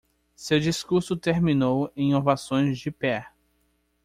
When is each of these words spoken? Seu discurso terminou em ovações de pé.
Seu 0.35 0.59
discurso 0.59 1.15
terminou 1.15 1.91
em 1.95 2.15
ovações 2.15 2.79
de 2.79 2.89
pé. 2.89 3.31